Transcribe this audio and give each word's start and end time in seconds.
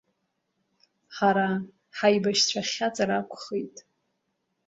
Ҳара 1.15 1.47
ҳаибашьцәа 1.97 2.61
хьаҵыр 2.71 3.09
акәхеит. 3.17 3.75